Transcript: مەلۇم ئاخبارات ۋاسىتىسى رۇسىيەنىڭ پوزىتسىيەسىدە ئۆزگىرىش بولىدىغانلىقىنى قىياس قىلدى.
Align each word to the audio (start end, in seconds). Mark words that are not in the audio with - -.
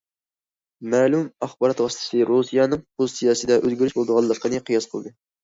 مەلۇم 0.93 1.27
ئاخبارات 1.47 1.83
ۋاسىتىسى 1.85 2.23
رۇسىيەنىڭ 2.31 2.81
پوزىتسىيەسىدە 2.87 3.61
ئۆزگىرىش 3.61 3.95
بولىدىغانلىقىنى 4.01 4.65
قىياس 4.73 4.91
قىلدى. 4.97 5.17